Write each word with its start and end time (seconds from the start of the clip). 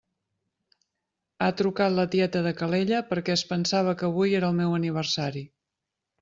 Ha 1.43 1.49
trucat 1.59 1.93
la 1.97 2.05
tieta 2.15 2.41
de 2.47 2.53
Calella 2.63 3.03
perquè 3.11 3.35
es 3.35 3.45
pensava 3.53 3.95
que 4.01 4.09
avui 4.09 4.35
era 4.41 4.51
el 4.51 4.59
meu 4.63 4.75
aniversari. 4.81 5.47